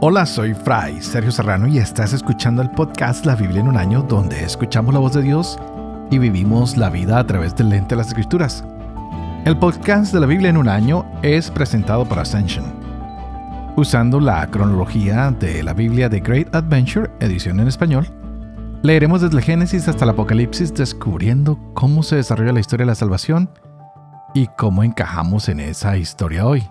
[0.00, 4.00] Hola, soy Fray Sergio Serrano y estás escuchando el podcast La Biblia en un año
[4.00, 5.58] donde escuchamos la voz de Dios
[6.08, 8.64] y vivimos la vida a través del lente de las escrituras.
[9.44, 12.64] El podcast de la Biblia en un año es presentado por Ascension.
[13.74, 18.06] Usando la cronología de la Biblia de Great Adventure, edición en español,
[18.84, 22.94] leeremos desde el Génesis hasta el Apocalipsis descubriendo cómo se desarrolla la historia de la
[22.94, 23.50] salvación
[24.32, 26.70] y cómo encajamos en esa historia hoy.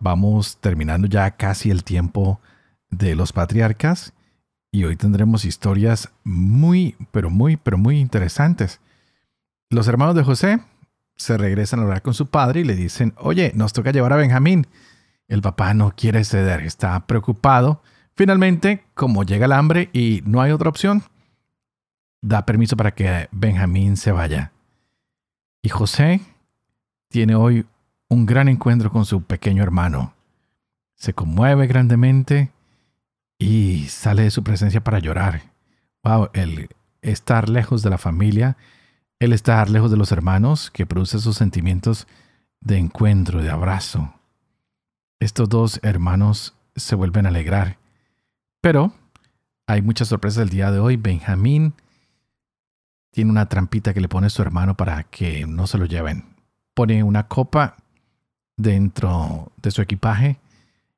[0.00, 2.40] Vamos terminando ya casi el tiempo
[2.90, 4.14] de los patriarcas
[4.72, 8.80] y hoy tendremos historias muy, pero muy, pero muy interesantes.
[9.68, 10.60] Los hermanos de José
[11.16, 14.16] se regresan a hablar con su padre y le dicen, oye, nos toca llevar a
[14.16, 14.66] Benjamín.
[15.28, 17.82] El papá no quiere ceder, está preocupado.
[18.14, 21.02] Finalmente, como llega el hambre y no hay otra opción,
[22.22, 24.52] da permiso para que Benjamín se vaya.
[25.62, 26.20] Y José
[27.08, 27.66] tiene hoy
[28.10, 30.12] un gran encuentro con su pequeño hermano.
[30.96, 32.50] Se conmueve grandemente
[33.38, 35.42] y sale de su presencia para llorar.
[36.02, 36.68] Wow, el
[37.02, 38.56] estar lejos de la familia,
[39.20, 42.06] el estar lejos de los hermanos, que produce esos sentimientos
[42.60, 44.12] de encuentro, de abrazo.
[45.20, 47.78] Estos dos hermanos se vuelven a alegrar.
[48.60, 48.92] Pero
[49.66, 50.96] hay muchas sorpresas el día de hoy.
[50.96, 51.74] Benjamín
[53.12, 56.24] tiene una trampita que le pone su hermano para que no se lo lleven.
[56.74, 57.76] Pone una copa
[58.62, 60.38] dentro de su equipaje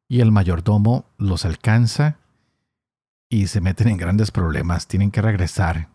[0.08, 2.18] y el mayordomo los alcanza
[3.28, 4.86] y se meten en grandes problemas.
[4.86, 5.88] Tienen que regresar,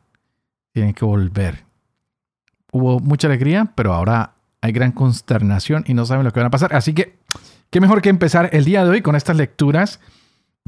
[0.73, 1.65] tienen que volver.
[2.71, 6.51] Hubo mucha alegría, pero ahora hay gran consternación y no saben lo que van a
[6.51, 6.75] pasar.
[6.75, 7.17] Así que,
[7.69, 9.99] qué mejor que empezar el día de hoy con estas lecturas.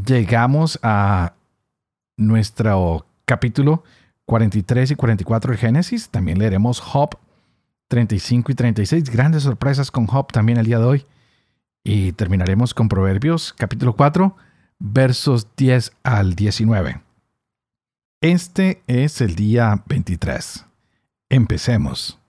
[0.06, 1.34] Llegamos a
[2.18, 3.84] nuestro capítulo
[4.26, 6.10] 43 y 44 de Génesis.
[6.10, 7.18] También leeremos Job
[7.90, 9.10] 35 y 36.
[9.10, 11.06] Grandes sorpresas con Job también el día de hoy.
[11.84, 14.36] Y terminaremos con Proverbios capítulo 4,
[14.80, 17.02] versos 10 al 19.
[18.22, 20.66] Este es el día 23.
[21.30, 22.20] Empecemos.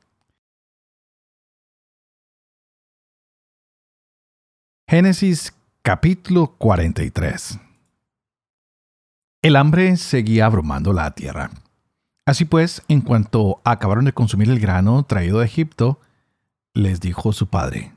[4.88, 7.60] Génesis capítulo 43.
[9.42, 11.50] El hambre seguía abrumando la tierra.
[12.26, 16.00] Así pues, en cuanto acabaron de consumir el grano traído de Egipto,
[16.74, 17.92] les dijo su padre,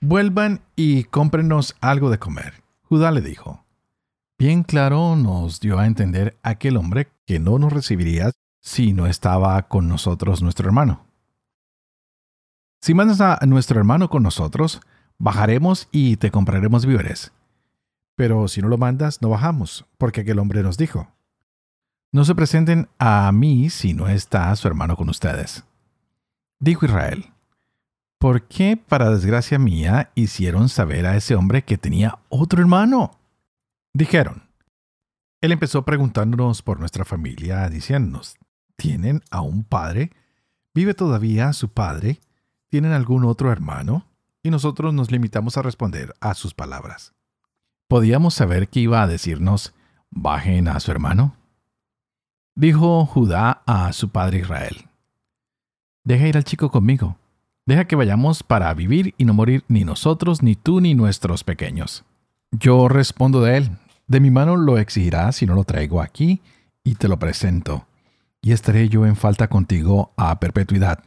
[0.00, 2.62] Vuelvan y cómprenos algo de comer.
[2.82, 3.64] Judá le dijo,
[4.38, 9.62] Bien claro nos dio a entender aquel hombre que no nos recibiría si no estaba
[9.68, 11.06] con nosotros nuestro hermano.
[12.80, 14.80] Si mandas a nuestro hermano con nosotros,
[15.18, 17.32] bajaremos y te compraremos víveres.
[18.16, 21.11] Pero si no lo mandas, no bajamos, porque aquel hombre nos dijo,
[22.12, 25.64] no se presenten a mí si no está su hermano con ustedes.
[26.60, 27.32] Dijo Israel,
[28.18, 33.18] ¿por qué para desgracia mía hicieron saber a ese hombre que tenía otro hermano?
[33.94, 34.42] Dijeron,
[35.40, 38.36] él empezó preguntándonos por nuestra familia, diciéndonos,
[38.76, 40.12] ¿tienen a un padre?
[40.74, 42.20] ¿Vive todavía su padre?
[42.68, 44.06] ¿Tienen algún otro hermano?
[44.42, 47.14] Y nosotros nos limitamos a responder a sus palabras.
[47.88, 49.74] ¿Podíamos saber que iba a decirnos,
[50.10, 51.36] bajen a su hermano?
[52.54, 54.76] Dijo Judá a su padre Israel,
[56.04, 57.16] Deja ir al chico conmigo,
[57.64, 62.04] deja que vayamos para vivir y no morir ni nosotros, ni tú, ni nuestros pequeños.
[62.50, 63.70] Yo respondo de él,
[64.06, 66.42] de mi mano lo exigirás si no lo traigo aquí
[66.84, 67.86] y te lo presento,
[68.42, 71.02] y estaré yo en falta contigo a perpetuidad.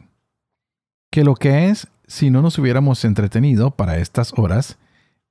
[1.12, 4.78] Que lo que es, si no nos hubiéramos entretenido para estas horas,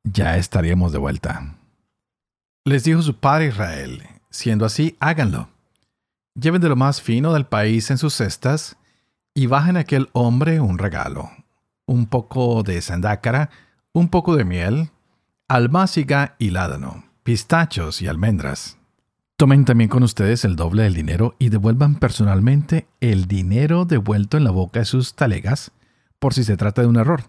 [0.04, 1.56] ya estaríamos de vuelta.
[2.64, 5.50] Les dijo su padre Israel, siendo así, háganlo.
[6.40, 8.76] Lleven de lo más fino del país en sus cestas
[9.34, 11.30] y bajen a aquel hombre un regalo.
[11.86, 13.50] Un poco de sandácara,
[13.94, 14.92] un poco de miel,
[15.48, 18.78] almáciga y ládano, pistachos y almendras.
[19.38, 24.44] Tomen también con ustedes el doble del dinero y devuelvan personalmente el dinero devuelto en
[24.44, 25.72] la boca de sus talegas,
[26.20, 27.24] por si se trata de un error.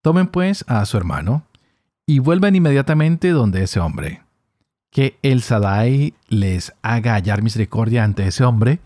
[0.00, 1.44] Tomen pues a su hermano
[2.06, 4.22] y vuelvan inmediatamente donde ese hombre
[4.92, 8.78] que el Sadai les haga hallar misericordia ante ese hombre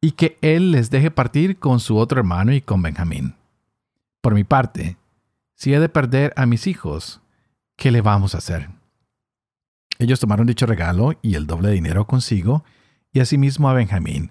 [0.00, 3.34] y que él les deje partir con su otro hermano y con Benjamín.
[4.20, 4.96] Por mi parte,
[5.56, 7.20] si he de perder a mis hijos,
[7.76, 8.70] ¿qué le vamos a hacer?
[9.98, 12.64] Ellos tomaron dicho regalo y el doble de dinero consigo,
[13.12, 14.30] y asimismo a Benjamín,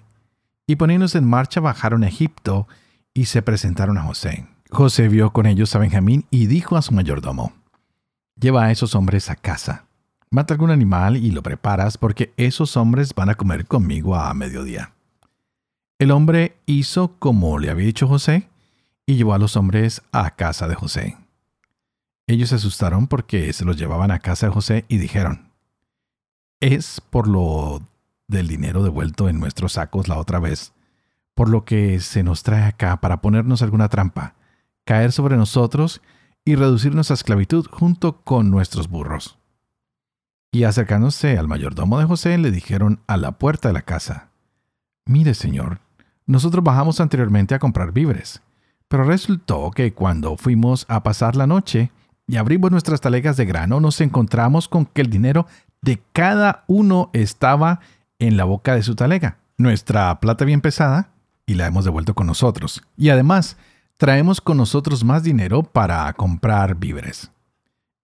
[0.66, 2.70] y poniéndose en marcha bajaron a Egipto
[3.14, 4.48] y se presentaron a José.
[4.70, 7.52] José vio con ellos a Benjamín y dijo a su mayordomo,
[8.40, 9.87] Lleva a esos hombres a casa
[10.30, 14.94] Mata algún animal y lo preparas porque esos hombres van a comer conmigo a mediodía.
[16.00, 18.50] El hombre hizo como le había dicho José
[19.06, 21.18] y llevó a los hombres a casa de José.
[22.28, 25.50] Ellos se asustaron porque se los llevaban a casa de José y dijeron,
[26.60, 27.82] es por lo
[28.28, 30.74] del dinero devuelto en nuestros sacos la otra vez,
[31.36, 34.36] por lo que se nos trae acá para ponernos alguna trampa,
[34.84, 36.02] caer sobre nosotros
[36.44, 39.38] y reducir nuestra esclavitud junto con nuestros burros.
[40.52, 44.30] Y acercándose al mayordomo de José, le dijeron a la puerta de la casa,
[45.06, 45.80] Mire, señor,
[46.26, 48.42] nosotros bajamos anteriormente a comprar víveres,
[48.88, 51.92] pero resultó que cuando fuimos a pasar la noche
[52.28, 55.48] y abrimos nuestras talegas de grano, nos encontramos con que el dinero
[55.82, 57.80] de cada uno estaba
[58.20, 61.10] en la boca de su talega, nuestra plata bien pesada,
[61.46, 62.84] y la hemos devuelto con nosotros.
[62.98, 63.56] Y además,
[63.98, 67.32] traemos con nosotros más dinero para comprar víveres.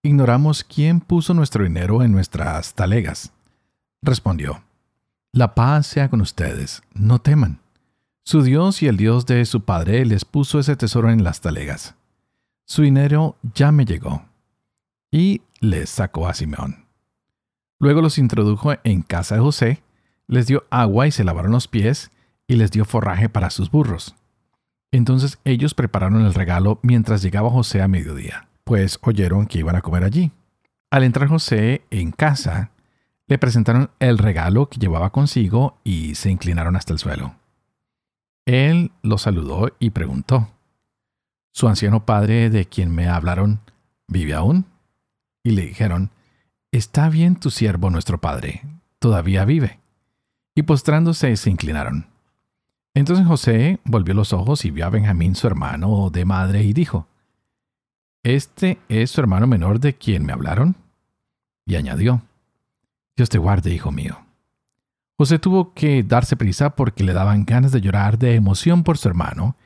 [0.05, 3.31] Ignoramos quién puso nuestro dinero en nuestras talegas.
[4.01, 4.61] Respondió,
[5.31, 7.61] La paz sea con ustedes, no teman.
[8.25, 11.95] Su Dios y el Dios de su Padre les puso ese tesoro en las talegas.
[12.65, 14.25] Su dinero ya me llegó.
[15.09, 16.83] Y les sacó a Simeón.
[17.79, 19.83] Luego los introdujo en casa de José,
[20.27, 22.11] les dio agua y se lavaron los pies,
[22.45, 24.15] y les dio forraje para sus burros.
[24.91, 29.81] Entonces ellos prepararon el regalo mientras llegaba José a mediodía, pues oyeron que iban a
[29.81, 30.31] comer allí.
[30.92, 32.71] Al entrar José en casa,
[33.27, 37.36] le presentaron el regalo que llevaba consigo y se inclinaron hasta el suelo.
[38.45, 40.50] Él los saludó y preguntó,
[41.51, 43.62] ¿Su anciano padre de quien me hablaron
[44.07, 44.65] vive aún?
[45.44, 46.12] Y le dijeron,
[46.71, 48.63] Está bien tu siervo nuestro padre,
[49.00, 49.80] todavía vive.
[50.56, 52.07] Y postrándose se inclinaron.
[52.95, 57.07] Entonces José volvió los ojos y vio a Benjamín su hermano de madre y dijo,
[58.24, 60.78] ¿Este es su hermano menor de quien me hablaron?
[61.66, 62.22] Y añadió,
[63.18, 64.18] Dios te guarde, hijo mío.
[65.18, 69.10] José tuvo que darse prisa porque le daban ganas de llorar de emoción por su
[69.10, 69.58] hermano,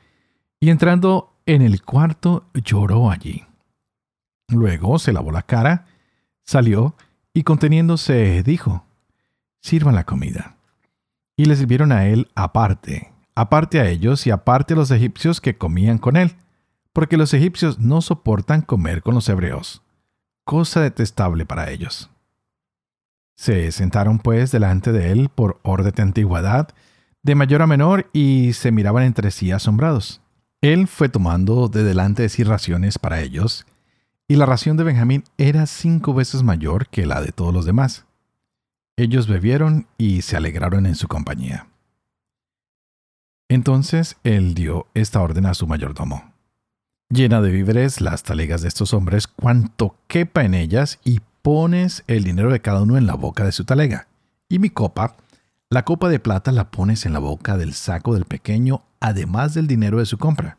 [0.58, 3.46] y entrando en el cuarto lloró allí.
[4.48, 5.86] Luego se lavó la cara,
[6.44, 6.96] salió
[7.32, 8.84] y conteniéndose dijo,
[9.62, 10.56] sirvan la comida.
[11.36, 15.56] Y le sirvieron a él aparte, aparte a ellos y aparte a los egipcios que
[15.56, 16.34] comían con él,
[16.98, 19.84] porque los egipcios no soportan comer con los hebreos,
[20.42, 22.10] cosa detestable para ellos.
[23.36, 26.70] Se sentaron pues delante de él por orden de antigüedad,
[27.22, 30.20] de mayor a menor, y se miraban entre sí asombrados.
[30.60, 33.64] Él fue tomando de delante de sí raciones para ellos,
[34.26, 38.06] y la ración de Benjamín era cinco veces mayor que la de todos los demás.
[38.96, 41.68] Ellos bebieron y se alegraron en su compañía.
[43.48, 46.36] Entonces él dio esta orden a su mayordomo.
[47.10, 52.22] Llena de víveres las talegas de estos hombres cuanto quepa en ellas y pones el
[52.22, 54.08] dinero de cada uno en la boca de su talega.
[54.46, 55.16] Y mi copa,
[55.70, 59.66] la copa de plata la pones en la boca del saco del pequeño, además del
[59.66, 60.58] dinero de su compra.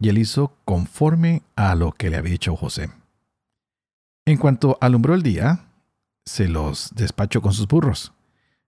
[0.00, 2.88] Y él hizo conforme a lo que le había dicho José.
[4.24, 5.66] En cuanto alumbró el día,
[6.24, 8.14] se los despachó con sus burros.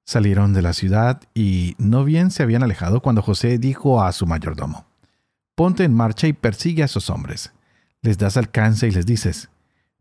[0.05, 4.27] Salieron de la ciudad y no bien se habían alejado cuando José dijo a su
[4.27, 4.85] mayordomo,
[5.59, 7.53] Ponte en marcha y persigue a esos hombres.
[8.01, 9.51] Les das alcance y les dices,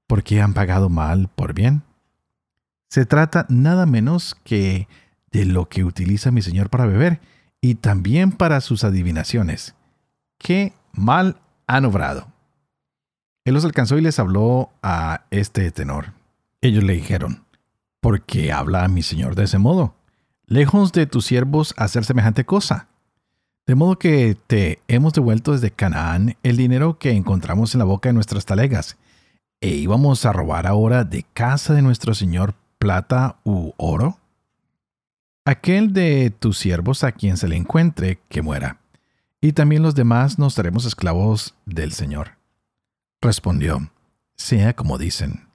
[0.06, 1.82] ¿Por qué han pagado mal por bien?
[2.90, 4.88] Se trata nada menos que
[5.32, 7.22] de lo que utiliza mi señor para beber
[7.60, 9.74] y también para sus adivinaciones.
[10.38, 12.32] ¡Qué mal han obrado!
[13.44, 16.14] Él los alcanzó y les habló a este tenor.
[16.62, 17.46] Ellos le dijeron,
[18.00, 19.96] ¿por qué habla mi señor de ese modo?
[20.46, 22.90] Lejos de tus siervos hacer semejante cosa.
[23.68, 28.10] De modo que te hemos devuelto desde Canaán el dinero que encontramos en la boca
[28.10, 28.98] de nuestras talegas
[29.60, 34.20] ¿E íbamos a robar ahora de casa de nuestro Señor plata u oro?
[35.46, 38.80] Aquel de tus siervos a quien se le encuentre, que muera,
[39.42, 42.38] y también los demás nos daremos esclavos del Señor.
[43.20, 43.90] Respondió,
[44.36, 45.48] sea como dicen.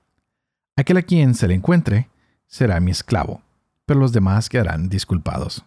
[0.77, 2.09] Aquel a quien se le encuentre
[2.49, 3.41] será mi esclavo,
[3.87, 5.65] pero los demás quedarán disculpados.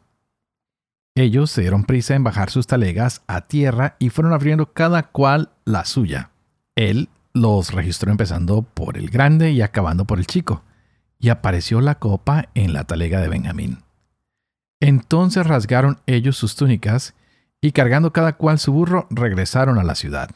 [1.15, 5.49] Ellos se dieron prisa en bajar sus talegas a tierra y fueron abriendo cada cual
[5.63, 6.31] la suya,
[6.75, 10.63] él los registró empezando por el grande y acabando por el chico,
[11.19, 13.79] y apareció la copa en la talega de Benjamín.
[14.81, 17.13] Entonces rasgaron ellos sus túnicas,
[17.61, 20.29] y cargando cada cual su burro, regresaron a la ciudad.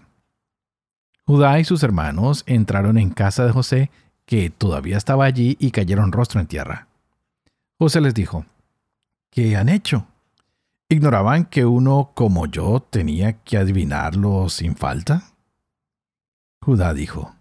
[1.25, 3.91] Judá y sus hermanos entraron en casa de José,
[4.25, 6.87] que todavía estaba allí, y cayeron rostro en tierra.
[7.77, 8.45] José les dijo,
[9.29, 10.07] ¿Qué han hecho?
[10.91, 15.21] ¿Ignoraban que uno como yo tenía que adivinarlo sin falta?
[16.61, 17.35] Judá dijo,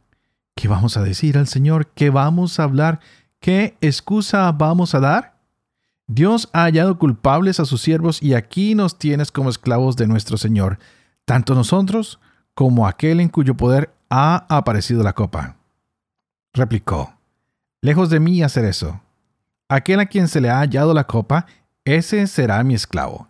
[0.54, 1.86] ¿qué vamos a decir al Señor?
[1.94, 3.00] ¿Qué vamos a hablar?
[3.40, 5.38] ¿Qué excusa vamos a dar?
[6.06, 10.36] Dios ha hallado culpables a sus siervos y aquí nos tienes como esclavos de nuestro
[10.36, 10.78] Señor,
[11.24, 12.20] tanto nosotros
[12.52, 15.56] como aquel en cuyo poder ha aparecido la copa.
[16.52, 17.14] Replicó,
[17.80, 19.00] Lejos de mí hacer eso.
[19.68, 21.46] Aquel a quien se le ha hallado la copa,
[21.84, 23.28] ese será mi esclavo,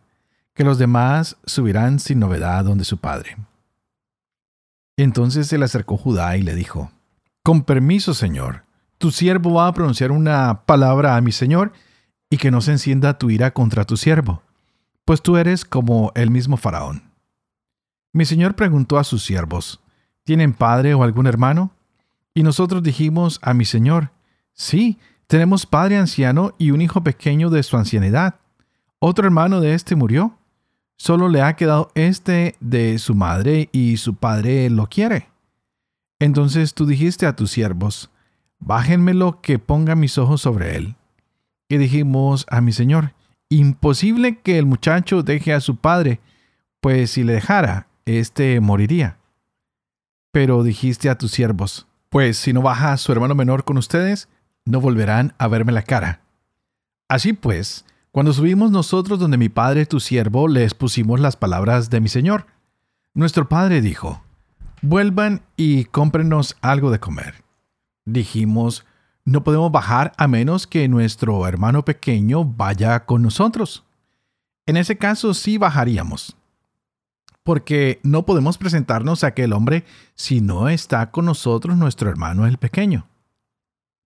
[0.58, 3.36] que los demás subirán sin novedad donde su padre.
[4.96, 6.90] Entonces se le acercó Judá y le dijo,
[7.44, 8.64] Con permiso, señor,
[8.98, 11.72] tu siervo va a pronunciar una palabra a mi señor,
[12.28, 14.42] y que no se encienda tu ira contra tu siervo,
[15.04, 17.04] pues tú eres como el mismo faraón.
[18.12, 19.80] Mi señor preguntó a sus siervos,
[20.24, 21.70] ¿tienen padre o algún hermano?
[22.34, 24.10] Y nosotros dijimos a mi señor,
[24.54, 24.98] sí,
[25.28, 28.40] tenemos padre anciano y un hijo pequeño de su ancianidad.
[28.98, 30.37] Otro hermano de éste murió.
[30.98, 35.28] Solo le ha quedado este de su madre y su padre lo quiere.
[36.18, 38.10] Entonces tú dijiste a tus siervos,
[38.58, 40.96] bájenmelo que ponga mis ojos sobre él.
[41.68, 43.14] Y dijimos a mi señor,
[43.48, 46.20] imposible que el muchacho deje a su padre,
[46.80, 49.18] pues si le dejara, éste moriría.
[50.32, 54.28] Pero dijiste a tus siervos, pues si no baja su hermano menor con ustedes,
[54.64, 56.22] no volverán a verme la cara.
[57.08, 62.00] Así pues, cuando subimos nosotros donde mi padre tu siervo, le expusimos las palabras de
[62.00, 62.46] mi señor.
[63.14, 64.22] Nuestro padre dijo,
[64.82, 67.44] vuelvan y cómprenos algo de comer.
[68.06, 68.86] Dijimos,
[69.24, 73.84] no podemos bajar a menos que nuestro hermano pequeño vaya con nosotros.
[74.66, 76.36] En ese caso sí bajaríamos,
[77.42, 79.84] porque no podemos presentarnos a aquel hombre
[80.14, 83.06] si no está con nosotros nuestro hermano el pequeño.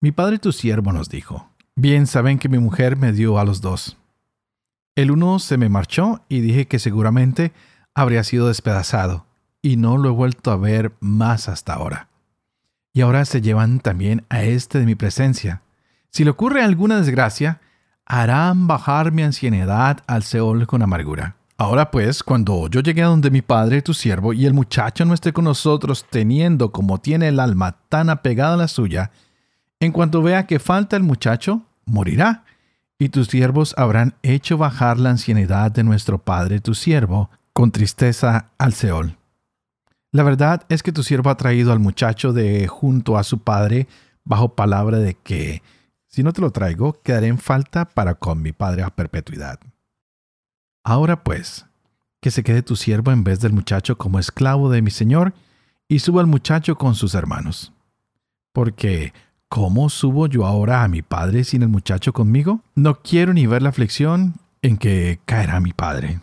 [0.01, 3.61] Mi padre tu siervo nos dijo, bien saben que mi mujer me dio a los
[3.61, 3.95] dos.
[4.95, 7.53] El uno se me marchó y dije que seguramente
[7.95, 9.25] habría sido despedazado,
[9.61, 12.09] y no lo he vuelto a ver más hasta ahora
[12.97, 15.61] y ahora se llevan también a este de mi presencia.
[16.09, 17.61] Si le ocurre alguna desgracia,
[18.07, 21.35] harán bajar mi ancianidad al Seol con amargura.
[21.59, 25.13] Ahora pues, cuando yo llegue a donde mi padre, tu siervo, y el muchacho no
[25.13, 29.11] esté con nosotros, teniendo como tiene el alma tan apegada a la suya,
[29.79, 32.43] en cuanto vea que falta el muchacho, morirá,
[32.99, 38.51] y tus siervos habrán hecho bajar la ancianidad de nuestro padre, tu siervo, con tristeza
[38.57, 39.17] al Seol.
[40.11, 43.87] La verdad es que tu siervo ha traído al muchacho de junto a su padre
[44.23, 45.61] bajo palabra de que,
[46.07, 49.59] si no te lo traigo, quedaré en falta para con mi padre a perpetuidad.
[50.83, 51.65] Ahora pues,
[52.21, 55.33] que se quede tu siervo en vez del muchacho como esclavo de mi señor,
[55.87, 57.73] y suba el muchacho con sus hermanos.
[58.53, 59.13] Porque,
[59.49, 62.61] ¿cómo subo yo ahora a mi padre sin el muchacho conmigo?
[62.75, 66.21] No quiero ni ver la aflicción en que caerá mi padre.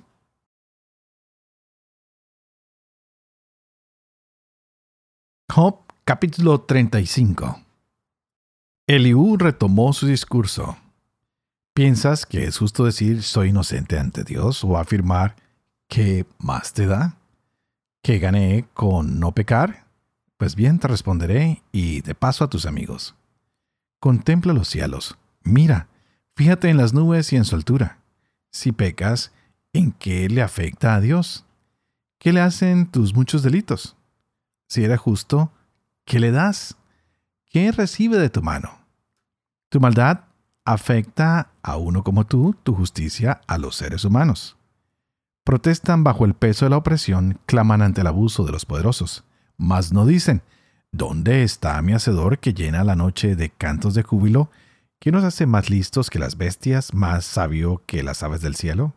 [5.50, 7.60] Job capítulo 35
[8.86, 10.76] Eliú retomó su discurso.
[11.74, 15.36] ¿Piensas que es justo decir soy inocente ante Dios o afirmar
[15.88, 17.16] que más te da?
[18.02, 19.83] ¿Que gané con no pecar?
[20.44, 23.14] Pues bien te responderé y de paso a tus amigos.
[23.98, 25.88] Contempla los cielos, mira,
[26.36, 27.96] fíjate en las nubes y en su altura.
[28.50, 29.32] Si pecas,
[29.72, 31.46] ¿en qué le afecta a Dios?
[32.18, 33.96] ¿Qué le hacen tus muchos delitos?
[34.68, 35.50] Si era justo,
[36.04, 36.76] ¿qué le das?
[37.46, 38.68] ¿Qué recibe de tu mano?
[39.70, 40.24] Tu maldad
[40.66, 44.58] afecta a uno como tú, tu justicia a los seres humanos.
[45.42, 49.24] Protestan bajo el peso de la opresión, claman ante el abuso de los poderosos,
[49.56, 50.42] mas no dicen,
[50.92, 54.50] ¿dónde está mi hacedor que llena la noche de cantos de júbilo,
[54.98, 58.94] que nos hace más listos que las bestias, más sabio que las aves del cielo?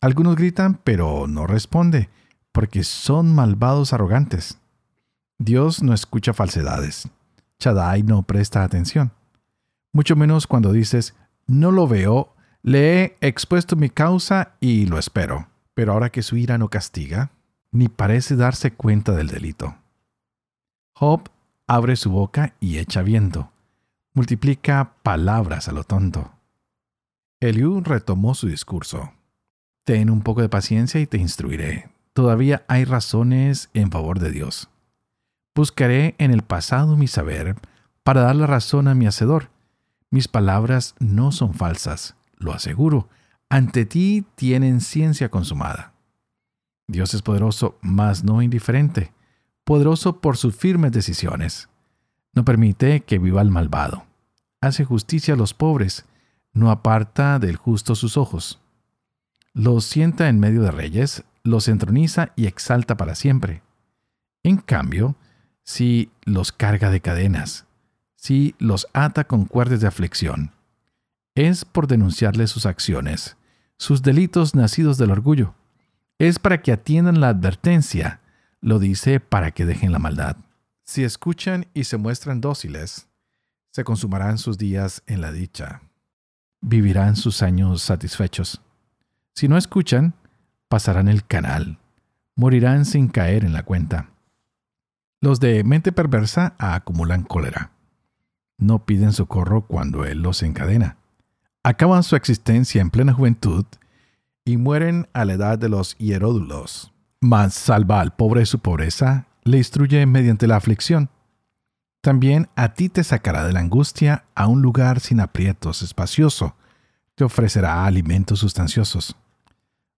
[0.00, 2.08] Algunos gritan, pero no responde,
[2.52, 4.58] porque son malvados arrogantes.
[5.38, 7.08] Dios no escucha falsedades.
[7.58, 9.12] Chadai no presta atención.
[9.92, 11.14] Mucho menos cuando dices,
[11.46, 15.48] no lo veo, le he expuesto mi causa y lo espero.
[15.74, 17.30] Pero ahora que su ira no castiga,
[17.72, 19.76] ni parece darse cuenta del delito.
[20.98, 21.30] Job
[21.68, 23.52] abre su boca y echa viento.
[24.14, 26.32] Multiplica palabras a lo tonto.
[27.38, 29.12] Eliú retomó su discurso.
[29.84, 31.88] Ten un poco de paciencia y te instruiré.
[32.14, 34.70] Todavía hay razones en favor de Dios.
[35.54, 37.54] Buscaré en el pasado mi saber
[38.02, 39.50] para dar la razón a mi hacedor.
[40.10, 43.08] Mis palabras no son falsas, lo aseguro.
[43.48, 45.92] Ante ti tienen ciencia consumada.
[46.88, 49.12] Dios es poderoso, mas no indiferente,
[49.68, 51.68] poderoso por sus firmes decisiones.
[52.32, 54.06] No permite que viva el malvado.
[54.62, 56.06] Hace justicia a los pobres,
[56.54, 58.62] no aparta del justo sus ojos.
[59.52, 63.60] Los sienta en medio de reyes, los entroniza y exalta para siempre.
[64.42, 65.16] En cambio,
[65.64, 67.66] si los carga de cadenas,
[68.16, 70.52] si los ata con cuerdas de aflicción.
[71.34, 73.36] Es por denunciarle sus acciones,
[73.76, 75.52] sus delitos nacidos del orgullo.
[76.18, 78.22] Es para que atiendan la advertencia,
[78.60, 80.36] lo dice para que dejen la maldad.
[80.84, 83.08] Si escuchan y se muestran dóciles,
[83.70, 85.82] se consumarán sus días en la dicha.
[86.60, 88.60] Vivirán sus años satisfechos.
[89.34, 90.14] Si no escuchan,
[90.68, 91.78] pasarán el canal.
[92.34, 94.10] Morirán sin caer en la cuenta.
[95.20, 97.72] Los de mente perversa acumulan cólera.
[98.56, 100.96] No piden socorro cuando Él los encadena.
[101.62, 103.64] Acaban su existencia en plena juventud
[104.44, 106.92] y mueren a la edad de los hieródulos.
[107.20, 111.10] Mas salva al pobre de su pobreza le instruye mediante la aflicción.
[112.00, 116.54] También a ti te sacará de la angustia a un lugar sin aprietos, espacioso,
[117.16, 119.16] te ofrecerá alimentos sustanciosos.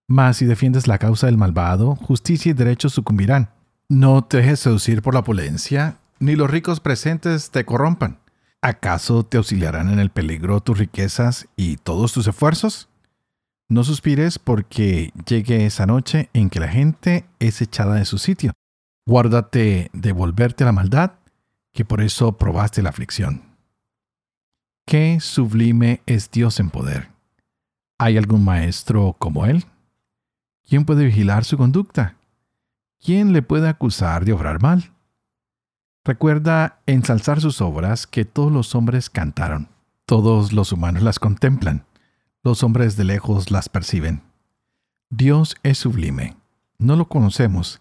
[0.09, 3.51] Mas si defiendes la causa del malvado, justicia y derecho sucumbirán.
[3.89, 8.19] No te dejes seducir por la opulencia, ni los ricos presentes te corrompan.
[8.63, 12.90] ¿Acaso te auxiliarán en el peligro tus riquezas y todos tus esfuerzos?
[13.71, 18.53] No suspires porque llegue esa noche en que la gente es echada de su sitio
[19.07, 21.13] Guárdate de volverte a la maldad,
[21.73, 23.43] que por eso probaste la aflicción.
[24.87, 27.11] Qué sublime es Dios en poder.
[27.99, 29.65] ¿Hay algún maestro como Él?
[30.69, 32.17] ¿Quién puede vigilar su conducta?
[33.05, 34.93] ¿Quién le puede acusar de obrar mal?
[36.05, 39.69] Recuerda ensalzar sus obras que todos los hombres cantaron.
[40.07, 41.85] Todos los humanos las contemplan.
[42.43, 44.23] Los hombres de lejos las perciben.
[45.11, 46.37] Dios es sublime.
[46.79, 47.81] No lo conocemos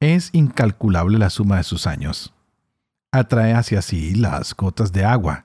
[0.00, 2.32] es incalculable la suma de sus años.
[3.10, 5.44] Atrae hacia sí las gotas de agua,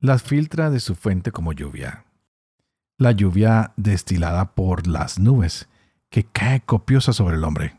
[0.00, 2.04] las filtra de su fuente como lluvia.
[2.98, 5.68] La lluvia destilada por las nubes,
[6.10, 7.76] que cae copiosa sobre el hombre.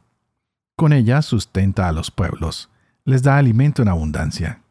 [0.76, 2.70] Con ella sustenta a los pueblos,
[3.06, 4.62] les da alimento en abundancia.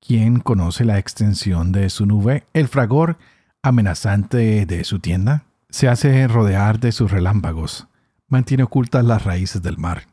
[0.00, 3.18] ¿Quién conoce la extensión de su nube, el fragor
[3.64, 5.44] amenazante de su tienda?
[5.70, 7.88] Se hace rodear de sus relámpagos,
[8.28, 10.04] mantiene ocultas las raíces del mar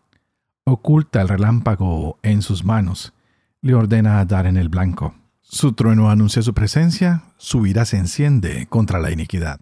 [0.63, 3.13] oculta el relámpago en sus manos,
[3.61, 5.15] le ordena dar en el blanco.
[5.41, 9.59] Su trueno anuncia su presencia, su ira se enciende contra la iniquidad.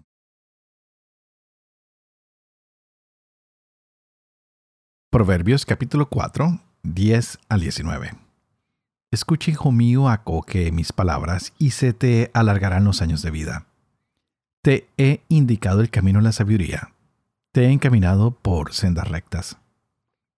[5.10, 8.12] Proverbios capítulo 4, 10 al 19.
[9.10, 13.66] Escucha, hijo mío, acoque mis palabras, y se te alargarán los años de vida.
[14.62, 16.92] Te he indicado el camino de la sabiduría,
[17.52, 19.56] te he encaminado por sendas rectas.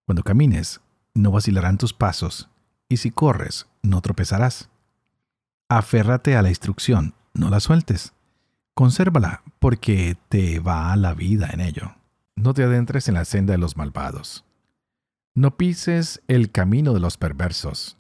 [0.06, 0.80] Cuando camines,
[1.12, 2.48] no vacilarán tus pasos,
[2.88, 4.70] y si corres, no tropezarás.
[5.68, 8.12] Aférrate a la instrucción, no la sueltes.
[8.74, 11.96] Consérvala, porque te va la vida en ello.
[12.36, 14.44] No te adentres en la senda de los malvados.
[15.34, 17.98] No pises el camino de los perversos.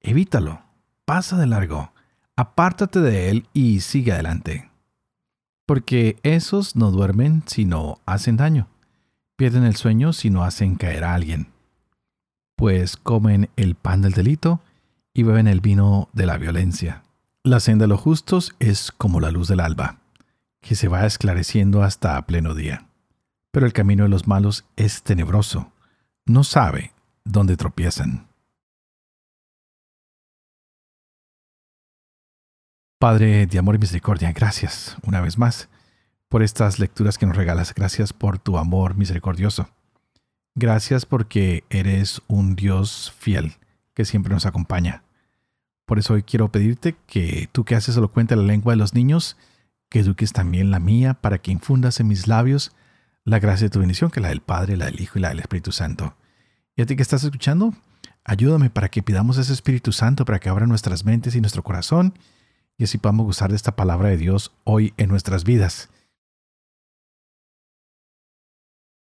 [0.00, 0.62] Evítalo,
[1.06, 1.94] pasa de largo,
[2.36, 4.70] apártate de él y sigue adelante.
[5.66, 8.68] Porque esos no duermen sino hacen daño
[9.36, 11.48] pierden el sueño si no hacen caer a alguien,
[12.56, 14.60] pues comen el pan del delito
[15.12, 17.02] y beben el vino de la violencia.
[17.42, 19.98] La senda de los justos es como la luz del alba,
[20.60, 22.86] que se va esclareciendo hasta pleno día.
[23.50, 25.70] Pero el camino de los malos es tenebroso,
[26.26, 26.92] no sabe
[27.24, 28.26] dónde tropiezan.
[33.04, 35.68] Padre de amor y misericordia, gracias una vez más
[36.30, 37.74] por estas lecturas que nos regalas.
[37.74, 39.68] Gracias por tu amor misericordioso.
[40.54, 43.56] Gracias porque eres un Dios fiel
[43.92, 45.02] que siempre nos acompaña.
[45.84, 49.36] Por eso hoy quiero pedirte que tú que haces elocuente la lengua de los niños,
[49.90, 52.72] que eduques también la mía para que infundas en mis labios
[53.22, 55.40] la gracia de tu bendición, que la del Padre, la del Hijo y la del
[55.40, 56.16] Espíritu Santo.
[56.74, 57.74] Y a ti que estás escuchando,
[58.24, 62.14] ayúdame para que pidamos ese Espíritu Santo para que abra nuestras mentes y nuestro corazón
[62.76, 65.90] y así podamos gozar de esta palabra de Dios hoy en nuestras vidas.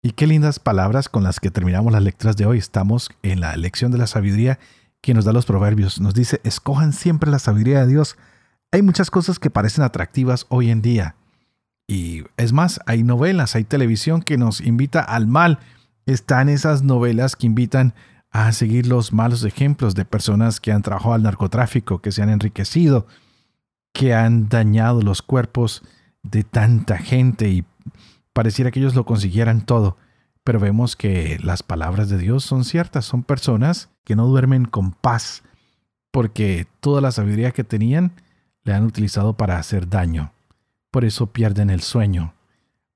[0.01, 2.59] Y qué lindas palabras con las que terminamos las lecturas de hoy.
[2.59, 4.57] Estamos en la lección de la sabiduría
[5.01, 5.99] que nos da los proverbios.
[5.99, 8.17] Nos dice, escojan siempre la sabiduría de Dios.
[8.71, 11.15] Hay muchas cosas que parecen atractivas hoy en día.
[11.87, 15.59] Y es más, hay novelas, hay televisión que nos invita al mal.
[16.05, 17.93] Están esas novelas que invitan
[18.29, 22.29] a seguir los malos ejemplos de personas que han trabajado al narcotráfico, que se han
[22.29, 23.07] enriquecido,
[23.97, 25.81] que han dañado los cuerpos
[26.21, 27.65] de tanta gente y
[28.31, 29.97] pareciera que ellos lo consiguieran todo,
[30.43, 34.91] pero vemos que las palabras de Dios son ciertas, son personas que no duermen con
[34.91, 35.41] paz,
[36.11, 38.11] porque toda la sabiduría que tenían
[38.65, 40.31] le han utilizado para hacer daño.
[40.91, 42.35] Por eso pierden el sueño,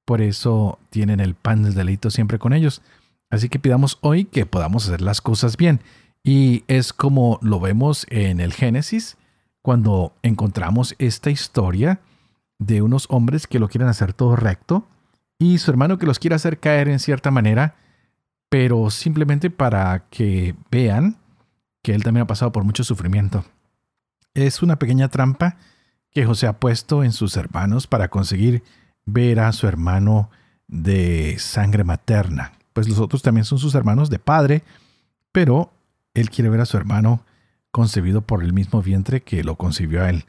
[0.06, 2.84] por eso tienen el pan del delito siempre con ellos.
[3.32, 5.82] Así que pidamos hoy que podamos hacer las cosas bien.
[6.24, 9.18] Y es como lo vemos en el Génesis,
[9.62, 12.00] cuando encontramos esta historia
[12.60, 14.88] de unos hombres que lo quieren hacer todo recto,
[15.40, 17.76] y su hermano que los quiere hacer caer en cierta manera,
[18.50, 21.18] pero simplemente para que vean
[21.82, 23.44] que él también ha pasado por mucho sufrimiento.
[24.36, 25.58] Es una pequeña trampa
[26.12, 28.64] que José ha puesto en sus hermanos para conseguir
[29.06, 30.30] ver a su hermano
[30.68, 32.54] de sangre materna.
[32.74, 34.64] Pues los otros también son sus hermanos de padre,
[35.32, 35.72] pero
[36.14, 37.24] él quiere ver a su hermano
[37.72, 40.26] concebido por el mismo vientre que lo concibió a él.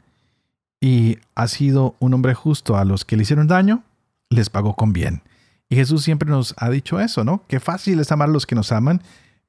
[0.81, 3.83] Y ha sido un hombre justo a los que le hicieron daño,
[4.29, 5.21] les pagó con bien.
[5.69, 7.45] Y Jesús siempre nos ha dicho eso, ¿no?
[7.47, 9.01] Qué fácil es amar a los que nos aman,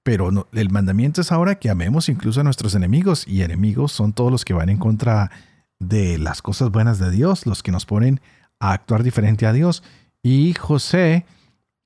[0.03, 3.27] pero el mandamiento es ahora que amemos incluso a nuestros enemigos.
[3.27, 5.31] Y enemigos son todos los que van en contra
[5.79, 8.21] de las cosas buenas de Dios, los que nos ponen
[8.61, 9.83] a actuar diferente a Dios.
[10.23, 11.27] Y José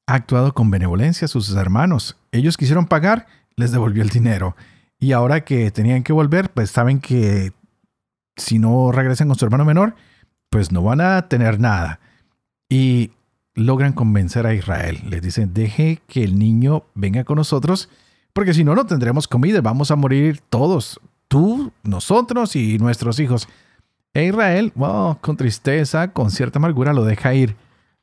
[0.06, 2.16] ha actuado con benevolencia a sus hermanos.
[2.32, 4.56] Ellos quisieron pagar, les devolvió el dinero.
[4.98, 7.52] Y ahora que tenían que volver, pues saben que
[8.36, 9.94] si no regresan con su hermano menor,
[10.50, 12.00] pues no van a tener nada.
[12.68, 13.12] Y
[13.54, 15.00] logran convencer a Israel.
[15.08, 17.88] Les dicen, deje que el niño venga con nosotros,
[18.32, 23.48] porque si no, no tendremos comida, vamos a morir todos, tú, nosotros y nuestros hijos.
[24.14, 24.72] E Israel,
[25.20, 27.56] con tristeza, con cierta amargura, lo deja ir.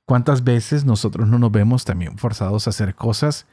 [0.05, 3.47] ¿Cuántas veces nosotros no nos vemos también forzados a hacer cosas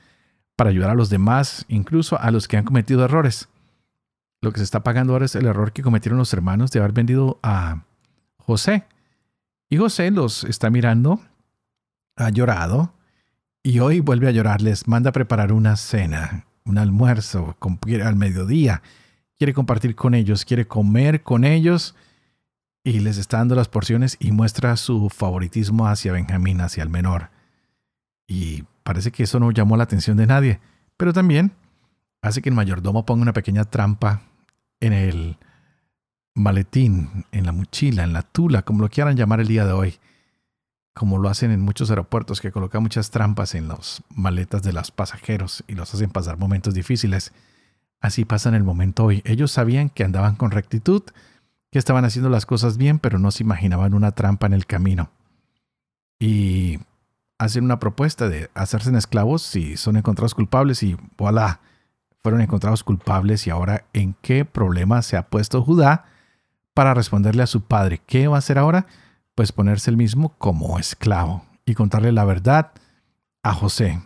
[0.56, 3.48] para ayudar a los demás, incluso a los que han cometido errores?
[4.40, 6.92] Lo que se está pagando ahora es el error que cometieron los hermanos de haber
[6.92, 7.84] vendido a
[8.38, 8.84] José.
[9.70, 11.20] Y José los está mirando,
[12.16, 12.92] ha llorado,
[13.62, 14.60] y hoy vuelve a llorar.
[14.60, 17.56] Les manda a preparar una cena, un almuerzo
[18.04, 18.82] al mediodía.
[19.38, 21.94] Quiere compartir con ellos, quiere comer con ellos
[22.84, 27.30] y les está dando las porciones y muestra su favoritismo hacia Benjamín, hacia el menor.
[28.26, 30.60] Y parece que eso no llamó la atención de nadie,
[30.98, 31.52] pero también
[32.20, 34.20] hace que el mayordomo ponga una pequeña trampa
[34.80, 35.38] en el
[36.34, 39.94] maletín, en la mochila, en la tula, como lo quieran llamar el día de hoy,
[40.92, 44.90] como lo hacen en muchos aeropuertos que colocan muchas trampas en las maletas de los
[44.90, 47.32] pasajeros y los hacen pasar momentos difíciles.
[47.98, 49.22] Así pasa en el momento hoy.
[49.24, 51.02] Ellos sabían que andaban con rectitud,
[51.70, 55.08] que estaban haciendo las cosas bien, pero no se imaginaban una trampa en el camino.
[56.18, 56.78] Y
[57.42, 61.60] hacen una propuesta de hacerse en esclavos si son encontrados culpables y voilà,
[62.22, 66.04] fueron encontrados culpables y ahora en qué problema se ha puesto Judá
[66.72, 68.00] para responderle a su padre.
[68.06, 68.86] ¿Qué va a hacer ahora?
[69.34, 72.70] Pues ponerse el mismo como esclavo y contarle la verdad
[73.42, 74.00] a José.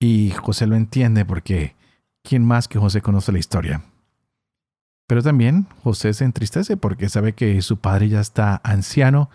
[0.00, 1.76] Y José lo entiende porque
[2.22, 3.82] ¿quién más que José conoce la historia?
[5.06, 9.28] Pero también José se entristece porque sabe que su padre ya está anciano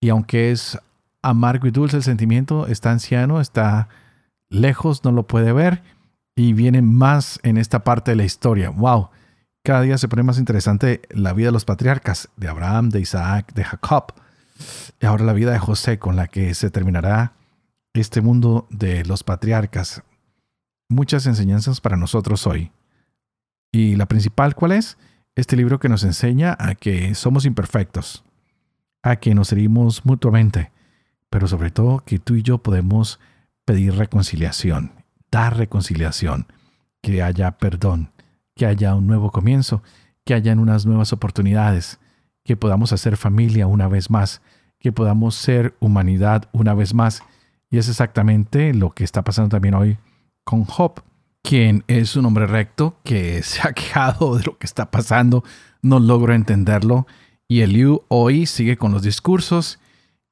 [0.00, 0.78] y aunque es
[1.22, 3.88] amargo y dulce el sentimiento, está anciano, está
[4.48, 5.82] lejos, no lo puede ver
[6.34, 8.70] y viene más en esta parte de la historia.
[8.70, 9.10] ¡Wow!
[9.62, 13.52] Cada día se pone más interesante la vida de los patriarcas, de Abraham, de Isaac,
[13.52, 14.14] de Jacob.
[15.00, 17.34] Y ahora la vida de José con la que se terminará
[17.92, 20.02] este mundo de los patriarcas.
[20.88, 22.72] Muchas enseñanzas para nosotros hoy.
[23.70, 24.96] Y la principal, ¿cuál es?
[25.36, 28.24] Este libro que nos enseña a que somos imperfectos,
[29.02, 30.72] a que nos herimos mutuamente,
[31.30, 33.20] pero sobre todo que tú y yo podemos
[33.64, 34.92] pedir reconciliación,
[35.30, 36.46] dar reconciliación,
[37.00, 38.10] que haya perdón,
[38.54, 39.82] que haya un nuevo comienzo,
[40.24, 41.98] que hayan unas nuevas oportunidades,
[42.44, 44.42] que podamos hacer familia una vez más,
[44.78, 47.22] que podamos ser humanidad una vez más.
[47.70, 49.98] Y es exactamente lo que está pasando también hoy
[50.44, 51.02] con Job
[51.42, 55.44] quien es un hombre recto que se ha quejado de lo que está pasando,
[55.82, 57.06] no logro entenderlo.
[57.48, 59.80] Y Eliu hoy sigue con los discursos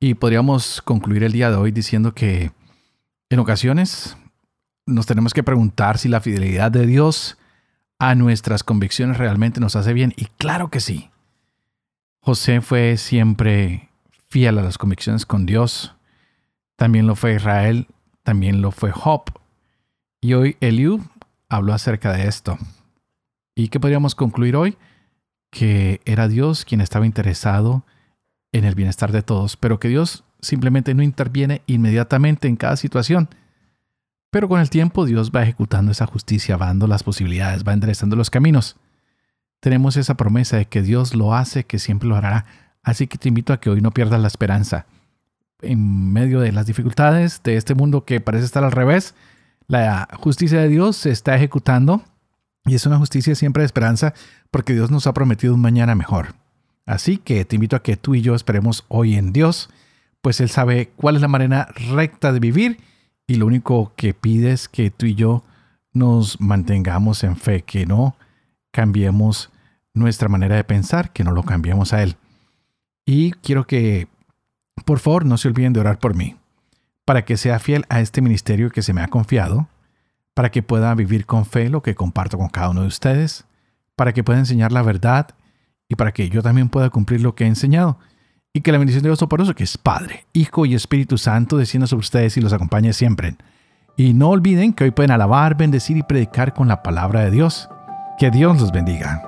[0.01, 2.53] y podríamos concluir el día de hoy diciendo que
[3.31, 4.17] en ocasiones
[4.87, 7.37] nos tenemos que preguntar si la fidelidad de Dios
[7.99, 10.15] a nuestras convicciones realmente nos hace bien.
[10.17, 11.11] Y claro que sí.
[12.21, 13.89] José fue siempre
[14.29, 15.95] fiel a las convicciones con Dios.
[16.77, 17.89] También lo fue Israel,
[18.23, 19.25] también lo fue Job.
[20.21, 21.03] Y hoy Eliú
[21.49, 22.57] habló acerca de esto.
[23.55, 24.77] ¿Y qué podríamos concluir hoy?
[25.51, 27.98] Que era Dios quien estaba interesado en
[28.53, 33.29] el bienestar de todos, pero que Dios simplemente no interviene inmediatamente en cada situación.
[34.31, 38.17] Pero con el tiempo Dios va ejecutando esa justicia, va dando las posibilidades, va enderezando
[38.17, 38.77] los caminos.
[39.61, 42.45] Tenemos esa promesa de que Dios lo hace, que siempre lo hará.
[42.83, 44.87] Así que te invito a que hoy no pierdas la esperanza.
[45.61, 49.15] En medio de las dificultades de este mundo que parece estar al revés,
[49.67, 52.03] la justicia de Dios se está ejecutando
[52.65, 54.15] y es una justicia siempre de esperanza
[54.51, 56.35] porque Dios nos ha prometido un mañana mejor.
[56.89, 59.69] Así que te invito a que tú y yo esperemos hoy en Dios,
[60.23, 62.79] pues Él sabe cuál es la manera recta de vivir
[63.27, 65.45] y lo único que pide es que tú y yo
[65.93, 68.17] nos mantengamos en fe, que no
[68.71, 69.51] cambiemos
[69.93, 72.17] nuestra manera de pensar, que no lo cambiemos a Él.
[73.05, 74.09] Y quiero que,
[74.87, 76.37] por favor, no se olviden de orar por mí
[77.05, 79.69] para que sea fiel a este ministerio que se me ha confiado,
[80.33, 83.45] para que pueda vivir con fe lo que comparto con cada uno de ustedes,
[83.95, 85.35] para que pueda enseñar la verdad
[85.89, 87.99] y para que yo también pueda cumplir lo que he enseñado.
[88.53, 91.87] Y que la bendición de Dios Toporoso, que es Padre, Hijo y Espíritu Santo, descienda
[91.87, 93.37] sobre ustedes y los acompañe siempre.
[93.97, 97.69] Y no olviden que hoy pueden alabar, bendecir y predicar con la palabra de Dios.
[98.19, 99.23] Que Dios los bendiga.